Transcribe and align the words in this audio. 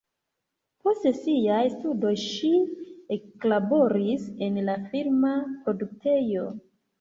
Post 0.85 1.03
siaj 1.17 1.59
studoj 1.73 2.13
ŝi 2.21 2.49
eklaboris 3.17 4.25
en 4.47 4.59
la 4.71 4.79
filma 4.95 5.35
produktejo. 5.69 6.49